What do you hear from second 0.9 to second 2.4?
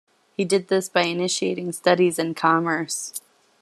initiating studies in